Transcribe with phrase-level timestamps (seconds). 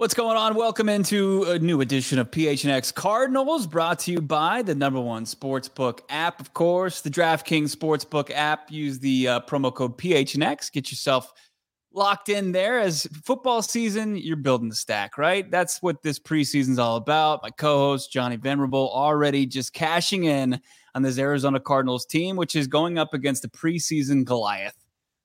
[0.00, 0.54] What's going on?
[0.54, 5.26] Welcome into a new edition of PHNX Cardinals, brought to you by the number one
[5.26, 8.70] sportsbook app, of course, the DraftKings Sportsbook app.
[8.72, 10.72] Use the uh, promo code PHNX.
[10.72, 11.32] Get yourself
[11.92, 12.78] locked in there.
[12.78, 15.50] As football season, you're building the stack, right?
[15.50, 17.42] That's what this preseason's all about.
[17.42, 20.60] My co-host Johnny Venerable already just cashing in
[20.94, 24.76] on this Arizona Cardinals team, which is going up against the preseason Goliath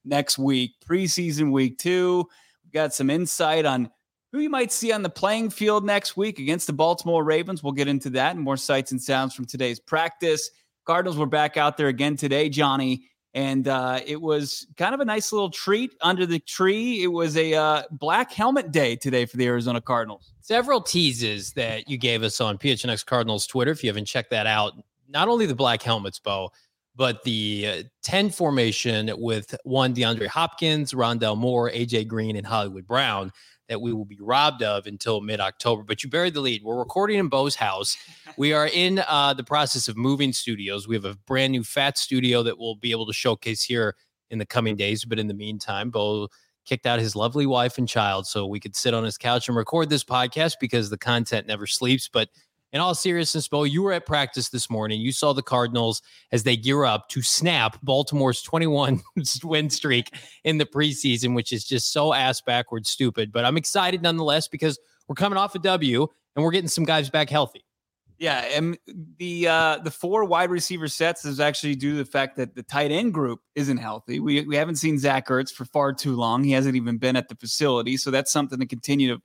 [0.04, 2.28] next week, preseason week two.
[2.64, 3.90] We've got some insight on
[4.32, 7.64] who you might see on the playing field next week against the Baltimore Ravens.
[7.64, 10.52] We'll get into that and more sights and sounds from today's practice.
[10.84, 15.06] Cardinals were back out there again today, Johnny, and uh, it was kind of a
[15.06, 17.04] nice little treat under the tree.
[17.04, 20.32] It was a uh, black helmet day today for the Arizona Cardinals.
[20.40, 23.72] Several teases that you gave us on PHNX Cardinals Twitter.
[23.72, 24.74] If you haven't checked that out,
[25.10, 26.50] not only the black helmets, Bo,
[26.96, 32.88] but the uh, 10 formation with one DeAndre Hopkins, Rondale Moore, AJ Green, and Hollywood
[32.88, 33.34] Brown
[33.68, 35.84] that we will be robbed of until mid October.
[35.84, 36.64] But you buried the lead.
[36.64, 37.98] We're recording in Bo's house.
[38.38, 40.90] We are in uh, the process of moving studios.
[40.90, 43.96] We have a brand new fat studio that we'll be able to showcase here
[44.30, 45.06] in the coming days.
[45.06, 46.28] But in the meantime, Bo
[46.66, 49.56] kicked out his lovely wife and child so we could sit on his couch and
[49.56, 52.10] record this podcast because the content never sleeps.
[52.12, 52.28] But
[52.76, 55.00] in all seriousness, Bo, you were at practice this morning.
[55.00, 56.02] You saw the Cardinals
[56.34, 59.02] as they gear up to snap Baltimore's 21
[59.46, 60.14] win streak
[60.44, 63.32] in the preseason, which is just so ass backwards stupid.
[63.32, 64.78] But I'm excited nonetheless because
[65.08, 66.06] we're coming off a W
[66.36, 67.64] and we're getting some guys back healthy.
[68.18, 68.78] Yeah, and
[69.20, 72.64] the uh, the four wide receiver sets is actually due to the fact that the
[72.64, 74.20] tight end group isn't healthy.
[74.20, 76.44] We we haven't seen Zach Ertz for far too long.
[76.44, 79.22] He hasn't even been at the facility, so that's something to continue to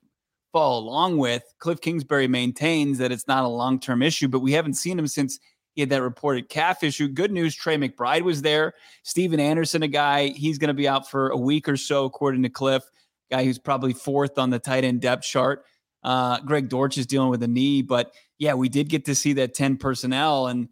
[0.51, 1.43] follow along with.
[1.59, 5.07] Cliff Kingsbury maintains that it's not a long term issue, but we haven't seen him
[5.07, 5.39] since
[5.73, 7.07] he had that reported calf issue.
[7.07, 8.73] Good news Trey McBride was there.
[9.03, 12.43] Stephen Anderson, a guy, he's going to be out for a week or so, according
[12.43, 12.83] to Cliff,
[13.29, 15.63] guy who's probably fourth on the tight end depth chart.
[16.03, 19.33] Uh, Greg Dortch is dealing with a knee, but yeah, we did get to see
[19.33, 20.67] that 10 personnel and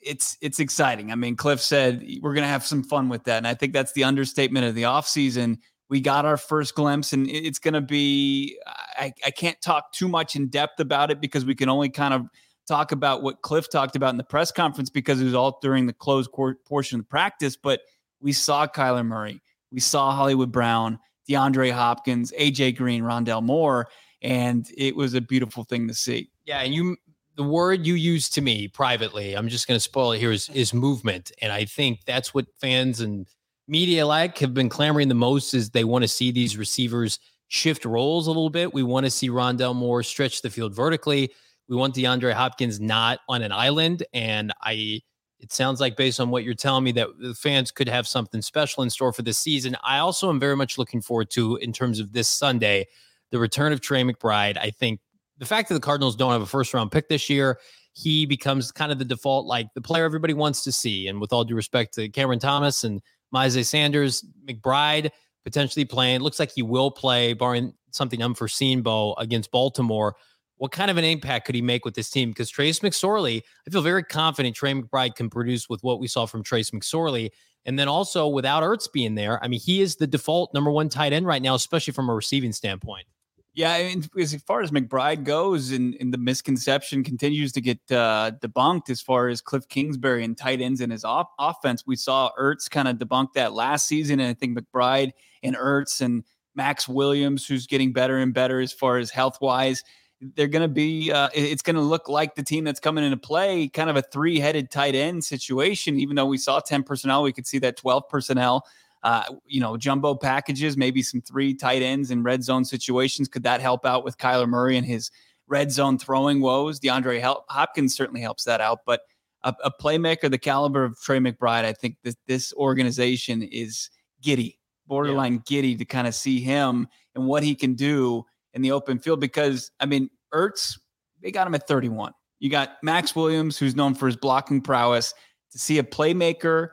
[0.00, 1.12] it's it's exciting.
[1.12, 3.38] I mean, Cliff said we're going to have some fun with that.
[3.38, 5.58] And I think that's the understatement of the offseason
[5.88, 8.58] we got our first glimpse and it's going to be
[8.96, 12.14] I, I can't talk too much in depth about it because we can only kind
[12.14, 12.26] of
[12.66, 15.86] talk about what cliff talked about in the press conference because it was all during
[15.86, 17.80] the closed portion of the practice but
[18.20, 19.40] we saw kyler murray
[19.70, 23.88] we saw hollywood brown deandre hopkins aj green rondale moore
[24.22, 26.30] and it was a beautiful thing to see.
[26.46, 26.96] Yeah and you
[27.36, 30.48] the word you used to me privately i'm just going to spoil it here is
[30.50, 33.26] is movement and i think that's what fans and
[33.66, 37.84] media like have been clamoring the most is they want to see these receivers shift
[37.84, 38.74] roles a little bit.
[38.74, 41.32] We want to see Rondale Moore stretch the field vertically.
[41.68, 44.04] We want DeAndre Hopkins not on an island.
[44.12, 45.00] And I,
[45.38, 48.42] it sounds like based on what you're telling me that the fans could have something
[48.42, 49.76] special in store for this season.
[49.82, 52.86] I also am very much looking forward to, in terms of this Sunday,
[53.30, 54.58] the return of Trey McBride.
[54.58, 55.00] I think
[55.38, 57.58] the fact that the Cardinals don't have a first round pick this year,
[57.92, 61.08] he becomes kind of the default, like the player everybody wants to see.
[61.08, 63.00] And with all due respect to Cameron Thomas and
[63.34, 65.10] Myjai Sanders, McBride
[65.44, 66.20] potentially playing.
[66.20, 70.16] Looks like he will play, barring something unforeseen, Bo, against Baltimore.
[70.56, 72.30] What kind of an impact could he make with this team?
[72.30, 76.26] Because Trace McSorley, I feel very confident Trey McBride can produce with what we saw
[76.26, 77.30] from Trace McSorley.
[77.66, 80.88] And then also without Ertz being there, I mean, he is the default number one
[80.88, 83.06] tight end right now, especially from a receiving standpoint.
[83.54, 87.78] Yeah, I mean, as far as McBride goes, and, and the misconception continues to get
[87.88, 91.84] uh, debunked as far as Cliff Kingsbury and tight ends in his off- offense.
[91.86, 95.12] We saw Ertz kind of debunk that last season, and I think McBride
[95.44, 96.24] and Ertz and
[96.56, 99.84] Maxx Williams, who's getting better and better as far as health wise.
[100.20, 103.16] they're going to be uh, it's going to look like the team that's coming into
[103.16, 107.32] play kind of a three-headed tight end situation even though we saw 10 personnel we
[107.32, 108.64] could see that 12 personnel
[109.04, 113.42] uh, you know jumbo packages maybe some three tight ends in red zone situations could
[113.44, 115.10] that help out with kyler murray and his
[115.46, 119.02] red zone throwing woes deandre hopkins certainly helps that out but
[119.44, 123.90] a, a playmaker the caliber of trey mcbride i think that this organization is
[124.20, 125.40] giddy borderline yeah.
[125.46, 128.24] giddy to kind of see him and what he can do
[128.54, 130.78] in the open field because I mean, Ertz,
[131.20, 132.12] they got him at 31.
[132.40, 135.14] You got Maxx Williams, who's known for his blocking prowess,
[135.52, 136.70] to see a playmaker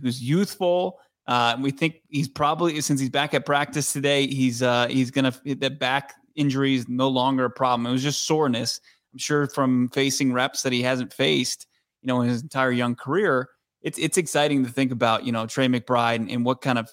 [0.00, 0.98] who's youthful.
[1.26, 5.32] Uh, we think he's probably since he's back at practice today, he's uh, he's gonna
[5.44, 7.86] that back injury is no longer a problem.
[7.86, 8.80] It was just soreness.
[9.12, 11.66] I'm sure from facing reps that he hasn't faced,
[12.02, 13.48] you know, in his entire young career.
[13.82, 16.90] It's it's exciting to think about, you know, Trey McBride and, and what kind of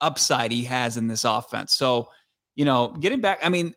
[0.00, 1.76] upside he has in this offense.
[1.76, 2.08] So
[2.56, 3.74] you know, getting back, I mean,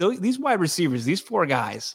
[0.00, 1.94] th- these wide receivers, these four guys,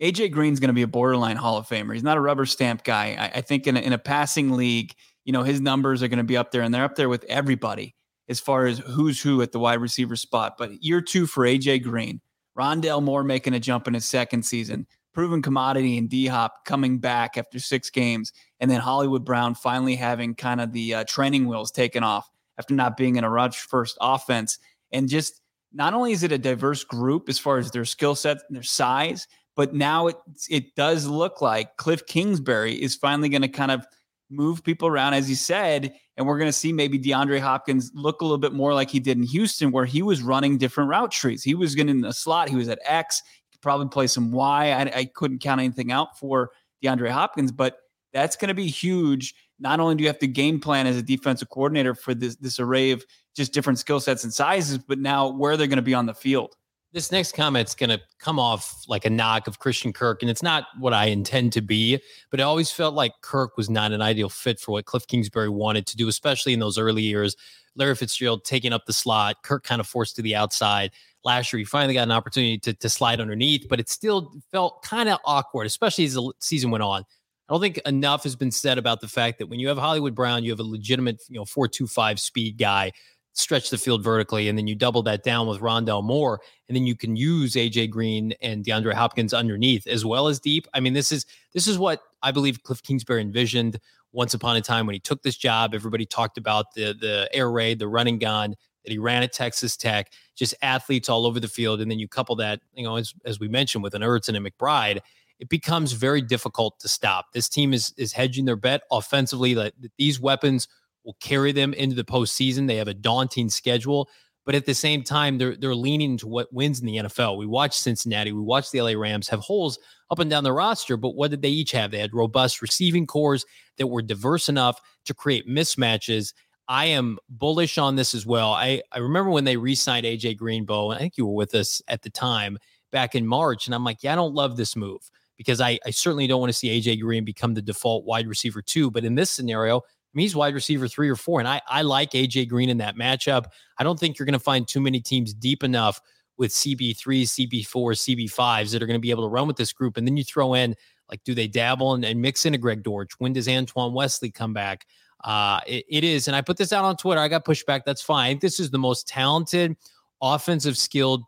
[0.00, 1.92] AJ Green's going to be a borderline Hall of Famer.
[1.92, 3.16] He's not a rubber stamp guy.
[3.18, 4.94] I, I think in a, in a passing league,
[5.28, 7.22] you know, his numbers are going to be up there, and they're up there with
[7.24, 7.94] everybody
[8.30, 10.54] as far as who's who at the wide receiver spot.
[10.56, 12.22] But year two for AJ Green,
[12.58, 16.96] Rondale Moore making a jump in his second season, proven commodity and D Hop coming
[16.96, 21.46] back after six games, and then Hollywood Brown finally having kind of the uh, training
[21.46, 24.58] wheels taken off after not being in a rush first offense
[24.92, 25.42] and just
[25.74, 28.62] not only is it a diverse group as far as their skill set and their
[28.62, 30.16] size, but now it
[30.48, 33.86] it does look like Cliff Kingsbury is finally going to kind of
[34.30, 38.20] move people around, as he said, and we're going to see maybe DeAndre Hopkins look
[38.20, 41.10] a little bit more like he did in Houston, where he was running different route
[41.10, 41.42] trees.
[41.42, 43.22] He was getting the slot, he was at X,
[43.60, 44.70] probably play some Y.
[44.70, 46.50] I, I couldn't count anything out for
[46.82, 47.78] DeAndre Hopkins, but
[48.12, 49.34] that's going to be huge.
[49.58, 52.60] Not only do you have to game plan as a defensive coordinator for this this
[52.60, 53.04] array of
[53.34, 56.14] just different skill sets and sizes, but now where they're going to be on the
[56.14, 56.56] field.
[56.92, 60.42] This next comment's going to come off like a knock of Christian Kirk, and it's
[60.42, 62.00] not what I intend to be,
[62.30, 65.50] but I always felt like Kirk was not an ideal fit for what Cliff Kingsbury
[65.50, 67.36] wanted to do, especially in those early years.
[67.76, 70.92] Larry Fitzgerald taking up the slot, Kirk kind of forced to the outside.
[71.24, 74.82] Last year, he finally got an opportunity to, to slide underneath, but it still felt
[74.82, 77.02] kind of awkward, especially as the season went on.
[77.02, 80.14] I don't think enough has been said about the fact that when you have Hollywood
[80.14, 82.92] Brown, you have a legitimate, you know, 425 speed guy
[83.38, 86.86] stretch the field vertically, and then you double that down with Rondale Moore, and then
[86.86, 90.66] you can use AJ Green and DeAndre Hopkins underneath as well as deep.
[90.74, 91.24] I mean, this is
[91.54, 93.78] this is what I believe Cliff Kingsbury envisioned
[94.12, 95.74] once upon a time when he took this job.
[95.74, 98.54] Everybody talked about the the air raid, the running gun
[98.84, 102.08] that he ran at Texas Tech, just athletes all over the field, and then you
[102.08, 105.00] couple that, you know, as as we mentioned with an Ertz and a McBride.
[105.38, 107.26] It becomes very difficult to stop.
[107.32, 109.54] This team is is hedging their bet offensively.
[109.54, 110.66] That these weapons
[111.04, 112.66] will carry them into the postseason.
[112.66, 114.08] They have a daunting schedule,
[114.44, 117.38] but at the same time, they're they're leaning into what wins in the NFL.
[117.38, 119.78] We watched Cincinnati, we watched the LA Rams have holes
[120.10, 121.90] up and down the roster, but what did they each have?
[121.90, 123.44] They had robust receiving corps
[123.76, 126.32] that were diverse enough to create mismatches.
[126.68, 128.52] I am bullish on this as well.
[128.52, 131.54] I, I remember when they re-signed AJ Green Bo, and I think you were with
[131.54, 132.58] us at the time
[132.92, 135.90] back in March, and I'm like, yeah, I don't love this move because I, I
[135.90, 138.90] certainly don't want to see AJ Green become the default wide receiver too.
[138.90, 139.82] But in this scenario,
[140.14, 141.40] mean, he's wide receiver three or four.
[141.40, 143.46] And I, I like AJ Green in that matchup.
[143.78, 146.00] I don't think you're going to find too many teams deep enough
[146.38, 149.96] with CB3, CB4, CB5s that are going to be able to run with this group.
[149.96, 150.74] And then you throw in,
[151.10, 153.12] like, do they dabble and, and mix in a Greg Dortch?
[153.18, 154.86] When does Antoine Wesley come back?
[155.24, 156.28] Uh, it, it is.
[156.28, 157.20] And I put this out on Twitter.
[157.20, 157.82] I got pushback.
[157.84, 158.38] That's fine.
[158.40, 159.76] This is the most talented,
[160.22, 161.24] offensive skilled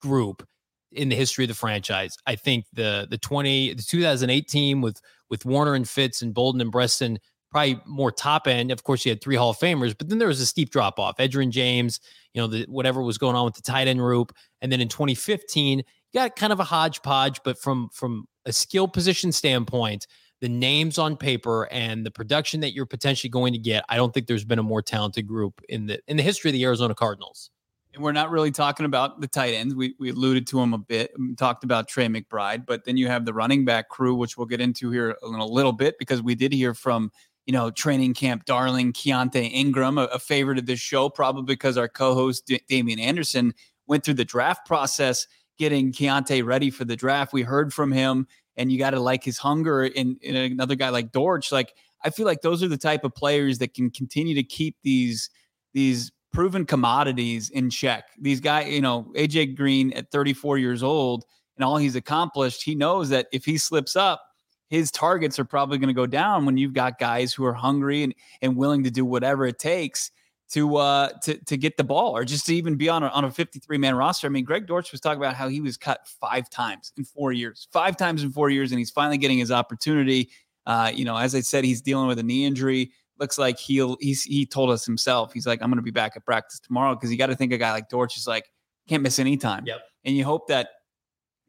[0.00, 0.46] group
[0.92, 2.16] in the history of the franchise.
[2.26, 6.60] I think the the 20 the 2008 team with with Warner and Fitz and Boldin
[6.60, 7.18] and Breaston
[7.50, 8.70] probably more top end.
[8.70, 10.98] Of course, you had three Hall of Famers, but then there was a steep drop
[10.98, 11.16] off.
[11.18, 12.00] Edgerrin James,
[12.34, 14.88] you know, the, whatever was going on with the tight end group, and then in
[14.88, 15.84] 2015, you
[16.14, 17.40] got kind of a hodgepodge.
[17.44, 20.06] But from from a skill position standpoint,
[20.40, 24.12] the names on paper and the production that you're potentially going to get, I don't
[24.12, 26.94] think there's been a more talented group in the in the history of the Arizona
[26.94, 27.50] Cardinals.
[27.96, 29.74] And we're not really talking about the tight ends.
[29.74, 33.24] We, we alluded to them a bit, talked about Trey McBride, but then you have
[33.24, 36.34] the running back crew, which we'll get into here in a little bit because we
[36.34, 37.10] did hear from
[37.46, 41.78] you know, training camp darling Keaontay Ingram, a, a favorite of this show, probably because
[41.78, 43.54] our co-host D- Damien Anderson
[43.86, 45.26] went through the draft process,
[45.56, 47.32] getting Keaontay ready for the draft.
[47.32, 48.26] We heard from him,
[48.56, 49.84] and you got to like his hunger.
[49.84, 51.72] And another guy like Dortch, like
[52.04, 55.30] I feel like those are the type of players that can continue to keep these
[55.72, 58.06] these proven commodities in check.
[58.18, 61.24] These guys, you know, AJ Green at 34 years old
[61.56, 64.22] and all he's accomplished, he knows that if he slips up,
[64.68, 68.02] his targets are probably going to go down when you've got guys who are hungry
[68.02, 70.10] and, and willing to do whatever it takes
[70.48, 73.24] to uh to to get the ball or just to even be on a, on
[73.24, 74.26] a 53 man roster.
[74.26, 77.32] I mean, Greg Dortch was talking about how he was cut five times in four
[77.32, 80.30] years, five times in four years, and he's finally getting his opportunity.
[80.64, 82.92] Uh, you know, as I said, he's dealing with a knee injury.
[83.18, 85.32] Looks like he'll he's he told us himself.
[85.32, 87.52] He's like, I'm going to be back at practice tomorrow because you got to think
[87.52, 88.44] a guy like Dortch is like
[88.88, 89.64] can't miss any time.
[89.66, 89.80] Yep.
[90.04, 90.68] And you hope that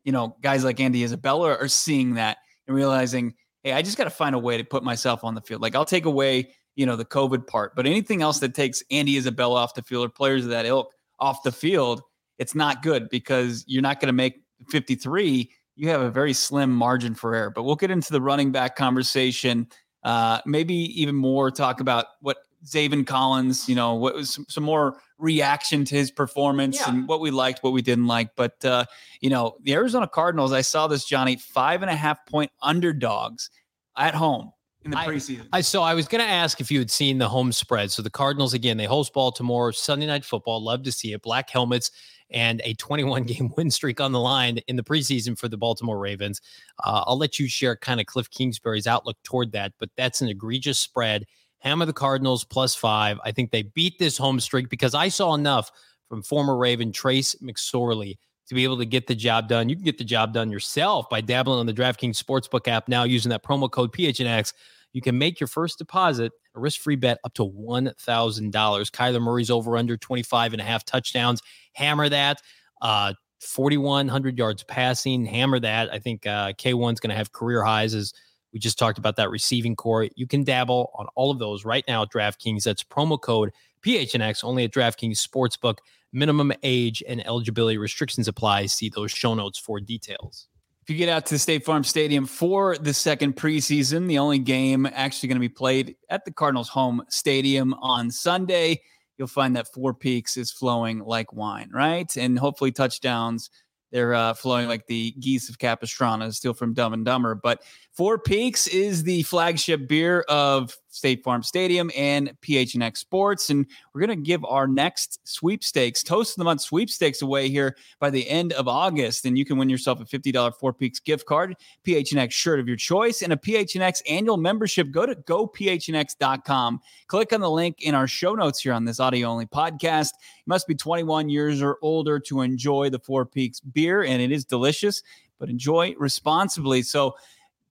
[0.03, 3.33] you know guys like Andy Isabella are seeing that and realizing,
[3.63, 5.61] hey, I just got to find a way to put myself on the field.
[5.61, 7.75] Like I'll take away you know, the COVID part.
[7.75, 10.93] But anything else that takes Andy Isabella off the field or players of that ilk
[11.19, 12.01] off the field,
[12.37, 15.51] it's not good because you're not going to make 53.
[15.75, 17.49] You have a very slim margin for error.
[17.49, 19.67] But we'll get into the running back conversation.
[20.03, 24.63] Uh, maybe even more talk about what Zaven Collins, you know, what was some, some
[24.63, 26.89] more reaction to his performance yeah.
[26.89, 28.29] and what we liked, what we didn't like.
[28.35, 28.85] But, uh,
[29.21, 33.49] you know, the Arizona Cardinals, I saw this, Johnny, five and a half point underdogs
[33.95, 34.51] at home
[34.83, 35.47] in the preseason.
[35.53, 37.91] I, I so I was going to ask if you had seen the home spread.
[37.91, 40.63] So the Cardinals again, they host Baltimore Sunday night football.
[40.63, 41.21] Love to see it.
[41.21, 41.91] Black helmets
[42.29, 45.99] and a 21 game win streak on the line in the preseason for the Baltimore
[45.99, 46.41] Ravens.
[46.83, 50.29] Uh, I'll let you share kind of Cliff Kingsbury's outlook toward that, but that's an
[50.29, 51.25] egregious spread.
[51.59, 53.19] Hammer the Cardinals plus five.
[53.23, 55.71] I think they beat this home streak because I saw enough
[56.07, 59.67] from former Raven Trace McSorley to be able to get the job done.
[59.67, 63.03] You can get the job done yourself by dabbling on the DraftKings Sportsbook app now
[63.03, 64.53] using that promo code PHNX
[64.97, 68.51] you can make your first deposit, a risk free bet up to $1,000.
[68.51, 71.41] Kyler Murray's over under 25 and a half touchdowns.
[71.73, 72.41] Hammer that.
[72.81, 75.23] Uh, 4,100 yards passing.
[75.23, 75.93] Hammer that.
[75.93, 78.11] I think uh, K1's going to have career highs as
[78.53, 80.09] we just talked about that receiving corps.
[80.15, 82.63] You can dabble on all of those right now at DraftKings.
[82.63, 83.51] That's promo code
[83.85, 85.77] PHNX only at DraftKings Sportsbook.
[86.13, 88.67] Minimum age and eligibility restrictions apply.
[88.67, 90.47] See those show notes for details.
[90.83, 94.39] If you get out to the State Farm Stadium for the second preseason, the only
[94.39, 98.81] game actually going to be played at the Cardinals' home stadium on Sunday,
[99.17, 102.15] you'll find that Four Peaks is flowing like wine, right?
[102.15, 103.49] And hopefully touchdowns
[103.91, 107.35] they're uh, flowing like the geese of Capistrano, still from Dumb and Dumber.
[107.35, 107.63] But
[107.97, 113.49] Four Peaks is the flagship beer of State Farm Stadium and PHNX Sports.
[113.49, 117.75] And we're going to give our next sweepstakes, Toast of the Month sweepstakes away here
[117.99, 119.25] by the end of August.
[119.25, 121.55] And you can win yourself a $50 Four Peaks gift card,
[121.87, 124.91] PHNX shirt of your choice, and a PHNX annual membership.
[124.91, 126.79] Go to gophnx.com.
[127.07, 130.11] Click on the link in our show notes here on this audio only podcast.
[130.19, 134.31] You must be 21 years or older to enjoy the Four Peaks beer, and it
[134.31, 135.01] is delicious,
[135.39, 136.83] but enjoy responsibly.
[136.83, 137.15] So,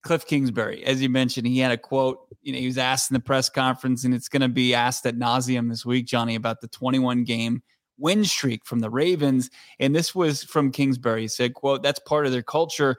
[0.07, 2.21] Cliff Kingsbury, as you mentioned, he had a quote.
[2.41, 5.05] You know, he was asked in the press conference, and it's going to be asked
[5.05, 7.63] at nauseum this week, Johnny, about the 21 game
[7.99, 9.51] win streak from the Ravens.
[9.81, 11.23] And this was from Kingsbury.
[11.23, 12.97] He said, "quote That's part of their culture.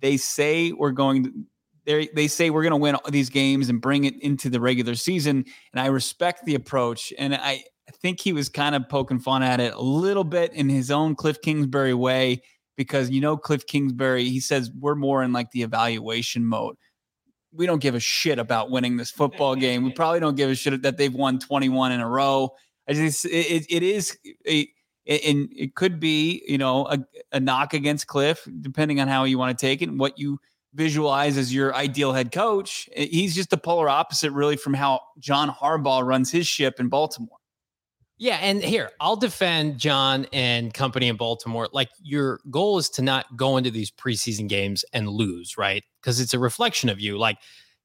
[0.00, 1.46] They say we're going.
[1.86, 4.96] They they say we're going to win these games and bring it into the regular
[4.96, 5.44] season.
[5.72, 7.12] And I respect the approach.
[7.16, 10.52] And I." I think he was kind of poking fun at it a little bit
[10.52, 12.40] in his own Cliff Kingsbury way
[12.76, 16.76] because you know Cliff Kingsbury, he says we're more in like the evaluation mode.
[17.52, 19.84] We don't give a shit about winning this football game.
[19.84, 22.50] We probably don't give a shit that they've won 21 in a row.
[22.88, 24.68] I just it, it is a
[25.06, 26.98] and it could be you know a,
[27.32, 30.40] a knock against Cliff, depending on how you want to take it and what you
[30.74, 32.88] visualize as your ideal head coach.
[32.94, 37.39] He's just the polar opposite, really, from how John Harbaugh runs his ship in Baltimore.
[38.20, 41.68] Yeah, and here I'll defend John and company in Baltimore.
[41.72, 45.82] Like your goal is to not go into these preseason games and lose, right?
[46.02, 47.16] Because it's a reflection of you.
[47.16, 47.38] Like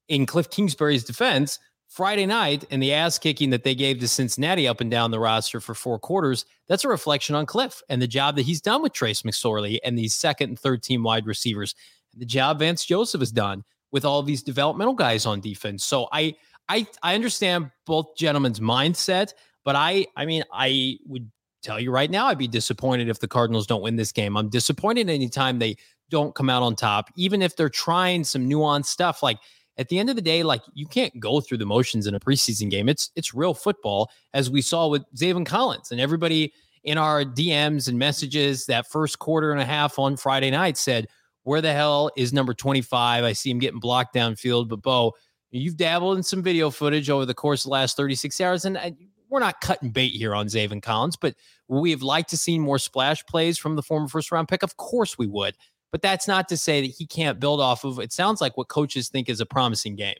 [0.09, 4.67] in Cliff Kingsbury's defense, Friday night and the ass kicking that they gave to Cincinnati
[4.67, 8.07] up and down the roster for four quarters, that's a reflection on Cliff and the
[8.07, 11.75] job that he's done with Trace McSorley and these second and third team wide receivers,
[12.11, 13.63] and the job Vance Joseph has done
[13.93, 15.85] with all these developmental guys on defense.
[15.85, 16.35] So I
[16.67, 19.31] I I understand both gentlemen's mindset.
[19.65, 21.29] But I, I mean, I would
[21.63, 24.37] tell you right now, I'd be disappointed if the Cardinals don't win this game.
[24.37, 25.75] I'm disappointed anytime they
[26.09, 29.23] don't come out on top, even if they're trying some nuanced stuff.
[29.23, 29.39] Like
[29.77, 32.19] at the end of the day, like you can't go through the motions in a
[32.19, 32.87] preseason game.
[32.87, 36.53] It's it's real football, as we saw with Zaven Collins and everybody
[36.83, 41.07] in our DMs and messages that first quarter and a half on Friday night said,
[41.43, 45.13] "Where the hell is number 25?" I see him getting blocked downfield, but Bo.
[45.51, 48.75] You've dabbled in some video footage over the course of the last 36 hours, and
[48.75, 48.89] uh,
[49.35, 51.35] we're not cutting bait here on Zaven Collins, but
[51.67, 54.63] we have liked to see more splash plays from the former first round pick.
[54.63, 55.57] Of course we would.
[55.91, 58.69] But that's not to say that he can't build off of it sounds like what
[58.69, 60.15] coaches think is a promising game.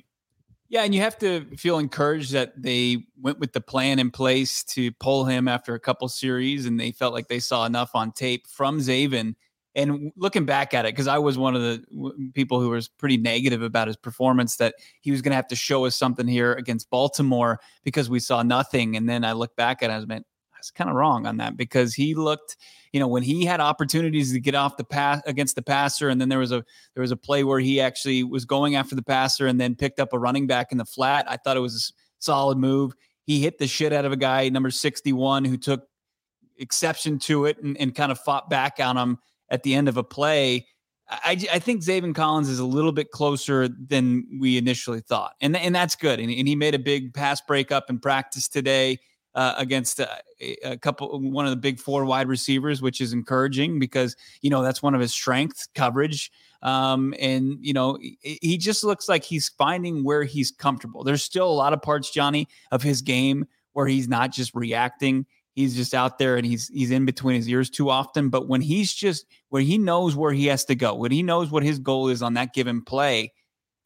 [0.67, 4.63] Yeah, and you have to feel encouraged that they went with the plan in place
[4.65, 8.12] to pull him after a couple series, and they felt like they saw enough on
[8.12, 9.36] tape from Zaven.
[9.75, 13.17] And looking back at it, because I was one of the people who was pretty
[13.17, 16.53] negative about his performance, that he was going to have to show us something here
[16.53, 18.96] against Baltimore because we saw nothing.
[18.96, 20.22] And then I look back at it, I was, I
[20.58, 22.55] was kind of wrong on that because he looked,
[22.94, 26.22] you know, when he had opportunities to get off the pass against the passer, and
[26.22, 26.63] then there was a
[26.94, 30.00] there was a play where he actually was going after the passer and then picked
[30.00, 31.29] up a running back in the flat.
[31.29, 32.94] I thought it was a solid move.
[33.25, 35.89] He hit the shit out of a guy, number 61, who took
[36.58, 39.17] exception to it and, and kind of fought back on him
[39.49, 40.67] at the end of a play.
[41.07, 45.55] I, I think Zaven Collins is a little bit closer than we initially thought, and
[45.55, 46.19] and that's good.
[46.19, 48.97] And, and he made a big pass breakup in practice today
[49.35, 50.09] uh, against a,
[50.63, 54.63] a, couple, one of the big four wide receivers, which is encouraging because you know
[54.63, 56.31] that's one of his strengths, coverage.
[56.63, 61.03] Um, and you know he just looks like he's finding where he's comfortable.
[61.03, 65.25] There's still a lot of parts, Johnny, of his game where he's not just reacting
[65.55, 68.29] he's just out there and he's he's in between his ears too often.
[68.29, 71.50] But when he's just when he knows where he has to go, when he knows
[71.50, 73.33] what his goal is on that given play,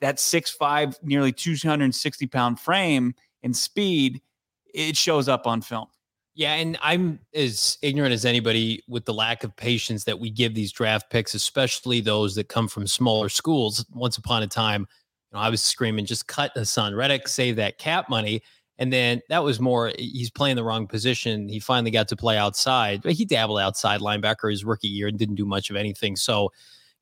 [0.02, 4.22] that six five, nearly 260 pound frame and speed,
[4.74, 5.88] it shows up on film.
[6.36, 10.54] Yeah, and I'm as ignorant as anybody with the lack of patience that we give
[10.54, 13.86] these draft picks, especially those that come from smaller schools.
[13.92, 14.88] Once upon a time,
[15.32, 18.42] you know, I was screaming, just cut Haason Reddick, save that cap money.
[18.80, 21.50] And then that was more, he's playing the wrong position.
[21.50, 23.02] He finally got to play outside.
[23.04, 26.16] but He dabbled outside linebacker his rookie year and didn't do much of anything.
[26.16, 26.52] So,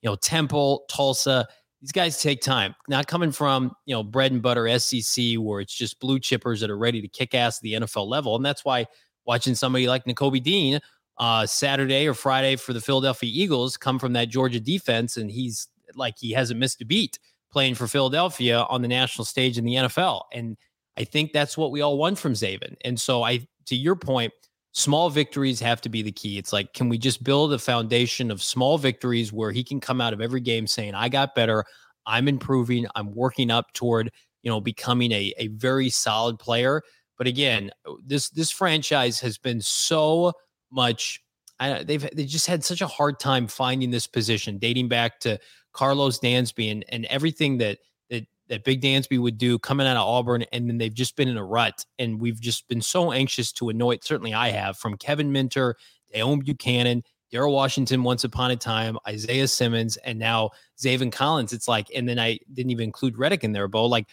[0.02, 1.48] you know, Temple, Tulsa,
[1.82, 2.74] these guys take time.
[2.90, 6.72] Not coming from, you know, bread and butter SEC where it's just blue chippers that
[6.72, 8.36] are ready to kick ass at the NFL level.
[8.36, 8.88] And that's why
[9.26, 10.80] watching somebody like Nakobe Dean
[11.20, 15.68] uh, Saturday or Friday for the Philadelphia Eagles come from that Georgia defense and he's
[15.96, 17.20] like he hasn't missed a beat
[17.52, 20.24] playing for Philadelphia on the national stage in the NFL.
[20.34, 20.58] And
[20.98, 22.76] I think that's what we all want from Zaven.
[22.84, 24.34] And so I to your point,
[24.72, 26.38] small victories have to be the key.
[26.38, 30.02] It's like, can we just build a foundation of small victories where he can come
[30.02, 31.66] out of every game saying, I got better,
[32.06, 34.12] I'm improving, I'm working up toward,
[34.42, 36.82] you know, becoming a, a very solid player.
[37.18, 37.72] But again,
[38.06, 40.34] this this franchise has been so
[40.72, 41.22] much
[41.60, 45.40] I, they've they just had such a hard time finding this position, dating back to
[45.74, 50.08] Karlos Dansby and, and everything that that that Big Dansby would do coming out of
[50.08, 51.86] Auburn, and then they've just been in a rut.
[52.00, 54.04] And we've just been so anxious to annoy it.
[54.04, 55.76] Certainly I have from Kevin Minter,
[56.14, 61.52] Deone Bucannon, Daryl Washington once upon a time, Isaiah Simmons, and now Zaven Collins.
[61.52, 63.86] It's like, and then I didn't even include Reddick in there, Bo.
[63.86, 64.08] Like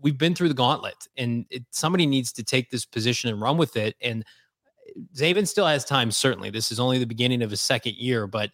[0.00, 3.56] we've been through the gauntlet, and it, somebody needs to take this position and run
[3.56, 3.94] with it.
[4.02, 4.24] And
[5.14, 6.50] Zaven still has time, certainly.
[6.50, 8.50] This is only the beginning of his second year, but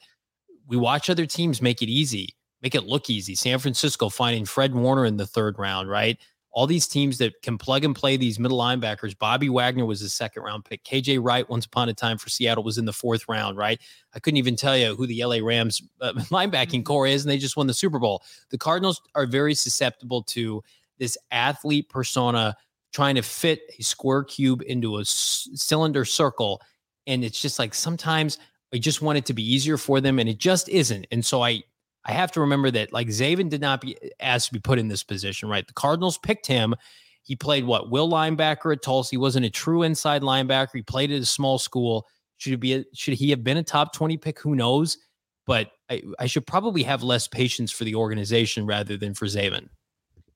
[0.66, 3.35] we watch other teams make it easy make it look easy.
[3.35, 6.18] San Francisco finding Fred Warner in the third round, right?
[6.50, 9.18] All these teams that can plug and play these middle linebackers.
[9.18, 10.83] Bobby Wagner was a second round pick.
[10.83, 13.79] KJ Wright, once upon a time for Seattle, was in the fourth round, right?
[14.14, 16.83] I couldn't even tell you who the LA Rams uh, linebacking mm-hmm.
[16.85, 18.22] core is, and they just won the Super Bowl.
[18.48, 20.62] The Cardinals are very susceptible to
[20.98, 22.57] this athlete persona
[22.94, 26.62] trying to fit a square cube into a s- cylinder circle.
[27.07, 28.38] And it's just like sometimes
[28.72, 31.07] I just want it to be easier for them, and it just isn't.
[31.11, 31.62] And so I
[32.07, 34.88] I have to remember that like Zaven did not be asked to be put in
[34.88, 35.67] this position, right?
[35.67, 36.75] The Cardinals picked him.
[37.23, 39.11] He played what will linebacker at Tulsa.
[39.11, 40.69] He wasn't a true inside linebacker.
[40.75, 42.07] He played at a small school.
[42.37, 44.38] Should be a, should he have been a top 20 pick?
[44.40, 44.99] Who knows?
[45.47, 49.69] But I, I should probably have less patience for the organization rather than for Zaven.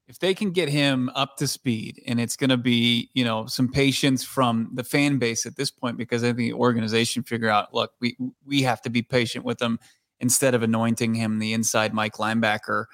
[0.07, 3.45] If they can get him up to speed, and it's going to be, you know,
[3.45, 7.51] some patience from the fan base at this point, because I think the organization figure
[7.51, 9.79] out, look, we we have to be patient with them
[10.21, 12.87] instead of anointing him the inside Mike linebacker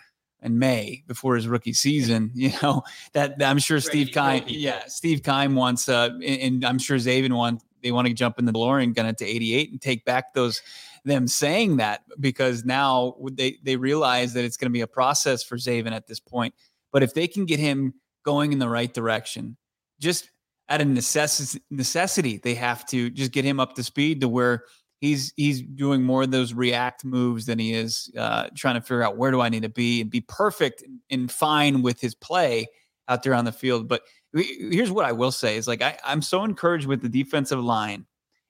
[0.42, 2.30] in May before his rookie season.
[2.34, 2.82] You know
[3.14, 7.34] that, that I'm sure Steve Keim, yeah, Steve Keim wants, uh, and I'm sure Zaven
[7.34, 7.64] wants.
[7.82, 10.62] They want to jump in the DeLorean, gun it to 88, and take back those
[11.04, 15.42] them saying that because now they they realize that it's going to be a process
[15.42, 16.54] for Zaven at this point.
[16.92, 19.56] But if they can get him going in the right direction,
[20.00, 20.30] just
[20.68, 24.64] at a necessity, necessity, they have to just get him up to speed to where
[25.04, 29.02] he's he's doing more of those react moves than he is uh, trying to figure
[29.02, 32.66] out where do I need to be and be perfect and fine with his play
[33.08, 33.86] out there on the field.
[33.86, 37.62] But here's what I will say is like I, I'm so encouraged with the defensive
[37.62, 38.06] line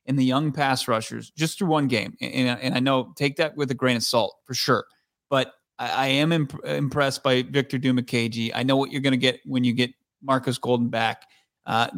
[0.07, 2.17] and the young pass rushers just through one game.
[2.21, 4.85] And, and I know take that with a grain of salt for sure.
[5.31, 8.53] But I, I am imp- impressed by Victor Dimukeje.
[8.55, 9.91] I know what you're going to get when you get
[10.23, 11.23] Marcus Golden back.
[11.67, 11.89] Uh,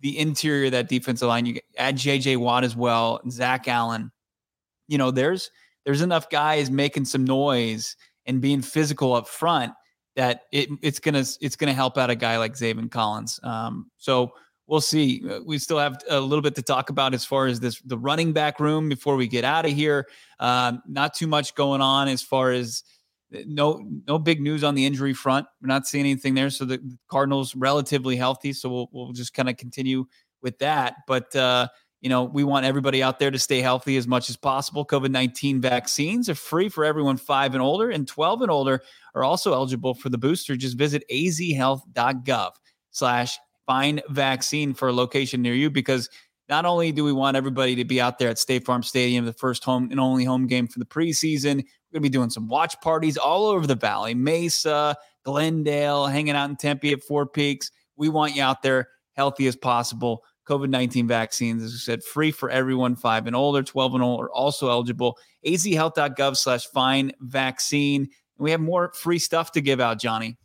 [0.00, 4.10] the interior of that defensive line, you add JJ Watt as well, Zach Allen.
[4.88, 5.50] You know, there's
[5.84, 9.72] there's enough guys making some noise and being physical up front
[10.16, 13.40] that it, it's gonna it's gonna help out a guy like Zaven Collins.
[13.42, 14.32] Um, so
[14.66, 15.22] we'll see.
[15.28, 17.98] Uh, we still have a little bit to talk about as far as this the
[17.98, 20.06] running back room before we get out of here.
[20.38, 22.82] Uh, not too much going on as far as
[23.46, 25.46] no no big news on the injury front.
[25.60, 26.50] We're not seeing anything there.
[26.50, 28.52] So the Cardinals relatively healthy.
[28.52, 30.06] So we'll we'll just kind of continue
[30.42, 30.96] with that.
[31.06, 31.68] But uh,
[32.00, 34.84] you know, we want everybody out there to stay healthy as much as possible.
[34.84, 38.82] COVID 19 vaccines are free for everyone five and older, and 12 and older
[39.14, 40.56] are also eligible for the booster.
[40.56, 42.50] Just visit azhealth.gov
[42.90, 46.08] slash find vaccine for a location near you because
[46.48, 49.32] not only do we want everybody to be out there at State Farm Stadium, the
[49.32, 52.48] first home and only home game for the preseason, we're going to be doing some
[52.48, 57.70] watch parties all over the valley, Mesa, Glendale, hanging out in Tempe at Four Peaks.
[57.96, 60.24] We want you out there healthy as possible.
[60.48, 64.24] COVID 19 vaccines, as I said, free for everyone five and older, 12 and older,
[64.24, 65.18] are also eligible.
[65.46, 68.08] azhealth.gov slash find vaccine.
[68.38, 70.38] We have more free stuff to give out, Johnny.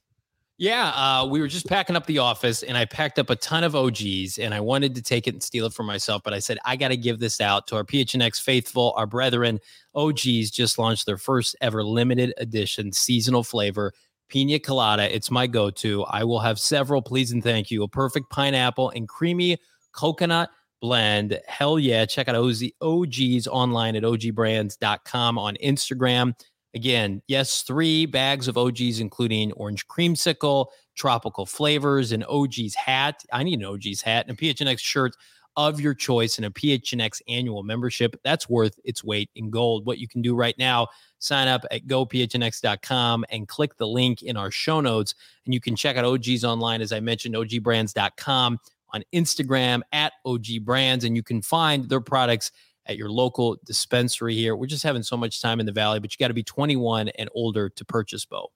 [0.60, 3.64] Yeah, uh, we were just packing up the office and I packed up a ton
[3.64, 6.40] of OGs and I wanted to take it and steal it for myself, but I
[6.40, 9.60] said, I got to give this out to our PHNX faithful, our brethren.
[9.94, 13.94] OGs just launched their first ever limited edition seasonal flavor,
[14.30, 15.14] Pina Colada.
[15.16, 16.04] It's my go to.
[16.06, 17.84] I will have several, please and thank you.
[17.84, 19.60] A perfect pineapple and creamy
[19.92, 20.50] coconut
[20.82, 21.40] blend.
[21.48, 22.06] Hell yeah.
[22.06, 26.34] Check out OGs online at ogbrands.com on Instagram.
[26.76, 33.24] Again, yes, three bags of OGs, including orange creamsicle, tropical flavors, an OG's hat.
[33.32, 35.16] I need an OG's hat and a PHNX shirt
[35.56, 38.16] of your choice and a PHNX annual membership.
[38.24, 39.88] That's worth its weight in gold.
[39.88, 44.38] What you can do right now, sign up at gophnx.com and click the link in
[44.38, 45.16] our show notes.
[45.46, 48.60] And you can check out OGs online, as I mentioned, ogbrands.com
[48.94, 52.52] on Instagram at OG Brands, and you can find their products
[52.88, 54.56] at your local dispensary here.
[54.56, 57.10] We're just having so much time in the valley, but you got to be 21
[57.10, 58.52] and older to purchase Bo.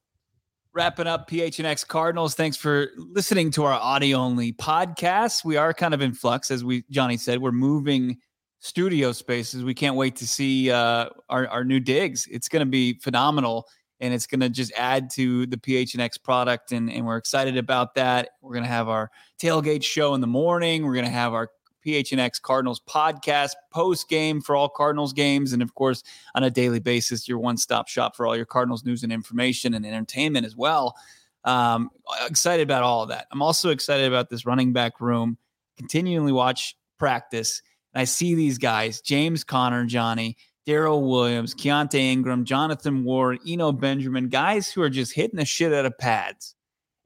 [0.74, 2.34] Wrapping up PHNX Cardinals.
[2.34, 5.44] Thanks for listening to our audio only podcast.
[5.44, 7.41] We are kind of in flux, as we Johnny said.
[7.41, 8.17] We're moving
[8.60, 9.65] studio spaces.
[9.65, 12.26] We can't wait to see uh, our our new digs.
[12.32, 13.67] It's going to be phenomenal
[14.02, 16.72] and it's going to just add to the PHNX product.
[16.72, 18.30] And, and we're excited about that.
[18.41, 20.84] We're going to have our tailgate show in the morning.
[20.84, 21.50] We're going to have our
[21.86, 25.54] PHNX Cardinals podcast post game for all Cardinals games.
[25.54, 26.04] And of course,
[26.36, 29.74] on a daily basis, your one stop shop for all your Cardinals news and information
[29.74, 30.96] and entertainment as well.
[31.44, 31.89] Um,
[32.28, 33.28] excited about all of that.
[33.32, 35.38] I'm also excited about this running back room.
[35.78, 37.62] Continually watch practice.
[37.94, 43.72] And I see these guys, James Conner, Johnny, Darrel Williams, Keaontay Ingram, Jonathan Ward, Eno
[43.72, 46.56] Benjamin, guys who are just hitting the shit out of pads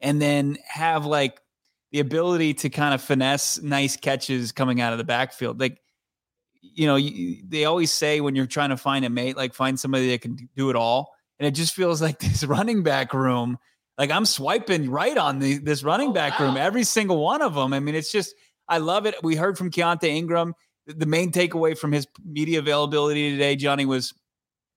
[0.02, 1.40] and then have like
[1.92, 5.60] the ability to kind of finesse nice catches coming out of the backfield.
[5.60, 5.80] Like,
[6.62, 9.80] you know, you, they always say when you're trying to find a mate, like find
[9.80, 11.14] somebody that can do it all.
[11.40, 13.58] And it just feels like this running back room,
[13.98, 16.48] like I'm swiping right on the, this running oh, back wow.
[16.48, 17.74] room, every single one of them.
[17.74, 18.36] I mean, it's just,
[18.68, 19.16] I love it.
[19.24, 20.56] We heard from Keaontay Ingram
[20.88, 24.14] the main takeaway from his media availability today, Johnny, was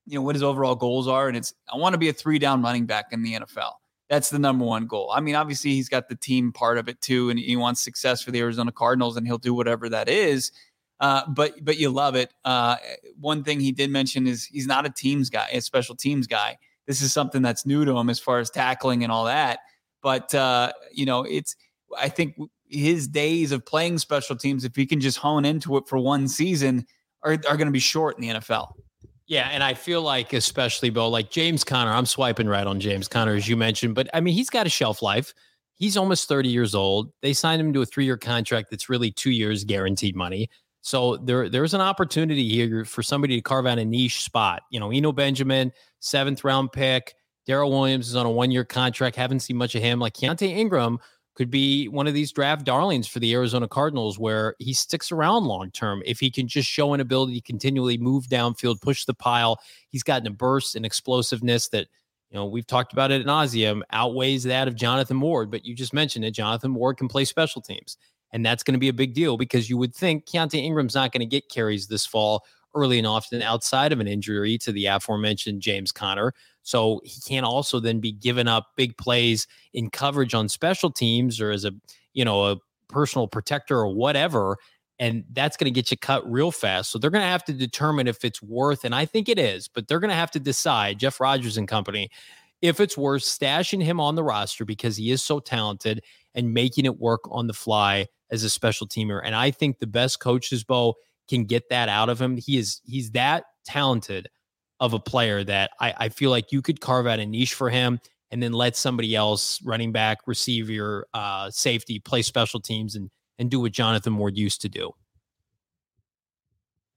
[0.06, 2.38] you know what his overall goals are, and it's I want to be a three
[2.38, 3.72] down running back in the NFL.
[4.08, 5.10] That's the number one goal.
[5.14, 8.22] I mean, obviously he's got the team part of it too, and he wants success
[8.22, 10.50] for the Arizona Cardinals, and he'll do whatever that is.
[11.00, 12.32] Uh, but but you love it.
[12.44, 12.76] Uh,
[13.20, 16.56] one thing he did mention is he's not a teams guy, a special teams guy.
[16.86, 19.60] This is something that's new to him as far as tackling and all that.
[20.02, 21.54] But uh, you know, it's
[21.96, 25.84] I think his days of playing special teams, if he can just hone into it
[25.86, 26.86] for one season,
[27.22, 28.72] are, are going to be short in the NFL.
[29.28, 33.08] Yeah, and I feel like, especially Bo, like James Conner, I'm swiping right on James
[33.08, 35.34] Conner, as you mentioned, but I mean, he's got a shelf life.
[35.74, 37.12] He's almost 30 years old.
[37.20, 40.48] They signed him to a three year contract that's really two years guaranteed money.
[40.80, 44.62] So there, there's an opportunity here for somebody to carve out a niche spot.
[44.70, 47.14] You know, Eno Benjamin, seventh round pick.
[47.46, 49.14] Darrel Williams is on a one year contract.
[49.14, 50.00] Haven't seen much of him.
[50.00, 50.98] Like Keaontay Ingram
[51.38, 55.44] could be one of these draft darlings for the Arizona Cardinals where he sticks around
[55.44, 56.02] long term.
[56.04, 60.02] If he can just show an ability to continually move downfield, push the pile, he's
[60.02, 61.86] gotten a burst and explosiveness that,
[62.30, 65.48] you know, we've talked about it at nauseum, outweighs that of Jonathan Ward.
[65.48, 66.32] But you just mentioned it.
[66.32, 67.96] Jonathan Ward can play special teams.
[68.32, 71.12] And that's going to be a big deal because you would think Keaontay Ingram's not
[71.12, 74.86] going to get carries this fall early and often outside of an injury to the
[74.86, 76.34] aforementioned James Conner.
[76.68, 81.40] So he can't also then be given up big plays in coverage on special teams
[81.40, 81.72] or as a,
[82.12, 82.56] you know, a
[82.88, 84.58] personal protector or whatever.
[84.98, 86.90] And that's going to get you cut real fast.
[86.90, 89.66] So they're going to have to determine if it's worth, and I think it is,
[89.66, 92.10] but they're going to have to decide, Jeff Rodgers and company,
[92.60, 96.04] if it's worth stashing him on the roster because he is so talented
[96.34, 99.22] and making it work on the fly as a special teamer.
[99.24, 100.96] And I think the best coaches, Bo,
[101.28, 102.36] can get that out of him.
[102.36, 104.28] He is he's that talented
[104.80, 107.70] of a player that I, I feel like you could carve out a niche for
[107.70, 107.98] him
[108.30, 113.50] and then let somebody else, running back, receiver, uh, safety, play special teams and and
[113.50, 114.92] do what Jonathan Ward used to do.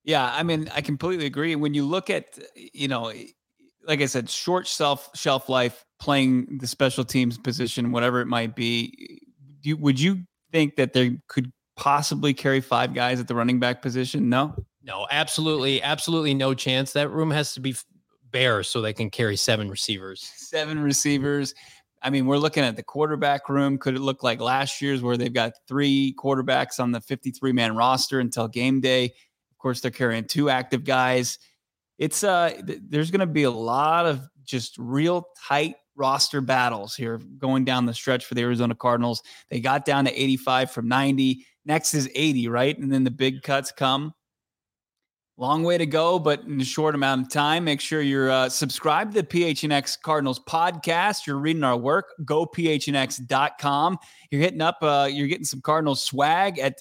[0.04, 1.56] Yeah, I mean, I completely agree.
[1.56, 3.14] When you look at, you know,
[3.88, 8.56] like I said, short shelf shelf life, playing the special teams position, whatever it might
[8.56, 9.22] be,
[9.62, 13.82] you, would you think that they could possibly carry five guys at the running back
[13.82, 14.30] position?
[14.30, 16.94] No, no, absolutely, absolutely no chance.
[16.94, 17.76] That room has to be
[18.32, 20.32] bare so they can carry seven receivers.
[20.36, 21.54] Seven receivers.
[22.02, 23.78] I mean, we're looking at the quarterback room.
[23.78, 27.76] Could it look like last year's where they've got three quarterbacks on the 53 man
[27.76, 29.06] roster until game day?
[29.06, 31.38] Of course, they're carrying two active guys.
[32.00, 36.96] It's uh, th- there's going to be a lot of just real tight roster battles
[36.96, 39.22] here going down the stretch for the Arizona Cardinals.
[39.52, 41.46] They got down to 85 from 90.
[41.66, 42.76] Next is 80, right?
[42.76, 44.14] And then the big cuts come.
[45.42, 47.64] Long way to go, but in a short amount of time.
[47.64, 51.26] Make sure you're uh, subscribed to the PHNX Cardinals podcast.
[51.26, 52.14] You're reading our work.
[52.24, 53.98] Go phnx.com.
[54.30, 54.78] You're hitting up.
[54.84, 56.76] Uh, you're getting some Cardinals swag at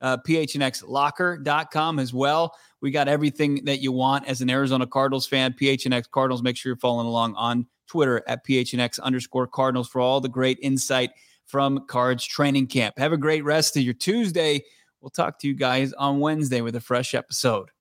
[0.00, 2.54] uh, phnxlocker.com as well.
[2.80, 5.52] We got everything that you want as an Arizona Cardinals fan.
[5.60, 6.40] PHNX Cardinals.
[6.40, 10.60] Make sure you're following along on Twitter at PHNX underscore Cardinals for all the great
[10.62, 11.10] insight
[11.46, 12.96] from Cards Training Camp.
[12.96, 14.62] Have a great rest of your Tuesday.
[15.00, 17.70] We'll talk to you guys on Wednesday with a fresh episode.